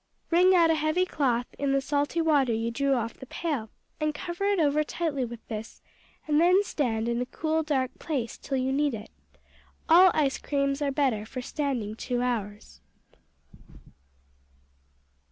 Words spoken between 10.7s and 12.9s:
are better for standing two hours.